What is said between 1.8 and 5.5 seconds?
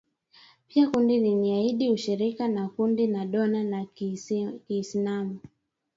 ushirika na kundi la dola ya Kiislamu